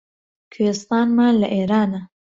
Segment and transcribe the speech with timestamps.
[0.53, 2.01] کوێستانمان لە ئێرانە